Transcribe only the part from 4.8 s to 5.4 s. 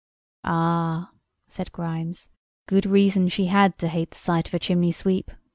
sweep.